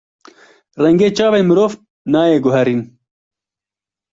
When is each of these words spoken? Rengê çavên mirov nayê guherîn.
Rengê 0.83 1.09
çavên 1.17 1.45
mirov 1.49 1.73
nayê 2.11 2.37
guherîn. 2.43 2.81